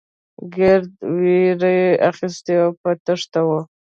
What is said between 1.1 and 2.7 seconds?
وېرې اخيستي او